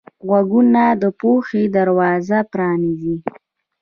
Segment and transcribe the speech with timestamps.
[0.27, 3.15] غوږونه د پوهې دروازه پرانیزي